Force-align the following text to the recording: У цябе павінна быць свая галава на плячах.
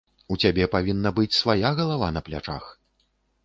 У 0.35 0.37
цябе 0.45 0.65
павінна 0.75 1.11
быць 1.21 1.37
свая 1.41 1.73
галава 1.81 2.13
на 2.17 2.21
плячах. 2.31 2.69